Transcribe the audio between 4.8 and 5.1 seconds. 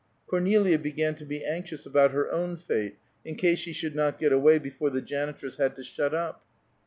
the